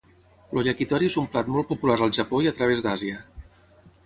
[0.61, 3.23] El yakitori és un plat molt popular al Japó i a través d'Àsia.